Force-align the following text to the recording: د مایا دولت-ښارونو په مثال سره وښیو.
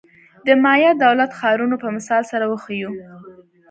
د 0.45 0.47
مایا 0.63 0.91
دولت-ښارونو 1.03 1.75
په 1.83 1.87
مثال 1.95 2.23
سره 2.31 2.45
وښیو. 2.51 2.91